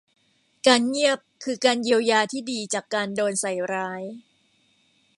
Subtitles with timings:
[0.67, 4.03] การเงียบคือการเยียวยาที่ดีจากการโดนใส่ร้าย